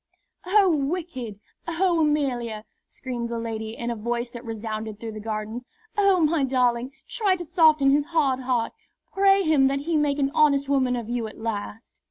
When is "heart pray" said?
8.39-9.43